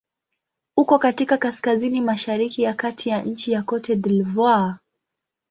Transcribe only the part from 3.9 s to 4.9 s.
d'Ivoire.